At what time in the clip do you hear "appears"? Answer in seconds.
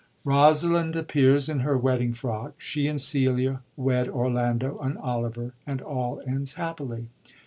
0.95-1.47